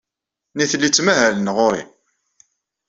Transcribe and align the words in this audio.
Nitni 0.57 0.89
ttmahalen 0.89 1.47
ɣer-i. 1.57 1.83